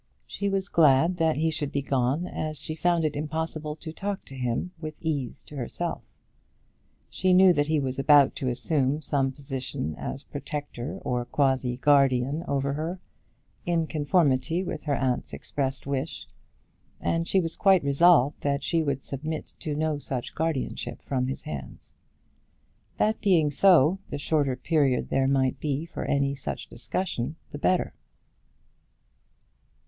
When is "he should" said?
1.35-1.71